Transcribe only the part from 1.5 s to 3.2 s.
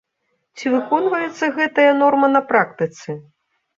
гэтая норма на практыцы?